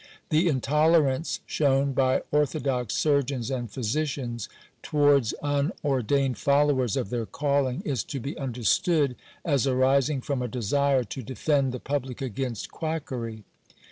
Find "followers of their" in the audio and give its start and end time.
6.39-7.27